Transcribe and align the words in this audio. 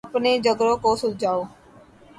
اپنے 0.07 0.31
جھگڑوں 0.43 0.77
کو 0.83 0.89
سلجھاؤ۔ 0.95 1.41